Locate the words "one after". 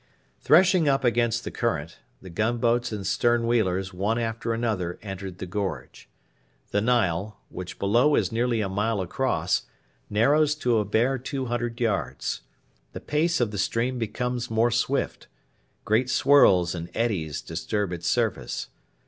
3.93-4.51